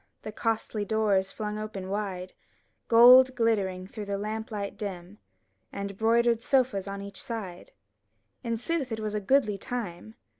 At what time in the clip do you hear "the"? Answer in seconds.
0.23-0.31